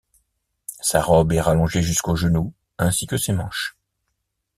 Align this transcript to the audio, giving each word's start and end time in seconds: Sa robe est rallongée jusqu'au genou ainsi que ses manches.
Sa 0.81 0.99
robe 0.99 1.31
est 1.33 1.41
rallongée 1.41 1.83
jusqu'au 1.83 2.15
genou 2.15 2.55
ainsi 2.79 3.05
que 3.05 3.17
ses 3.17 3.33
manches. 3.33 3.77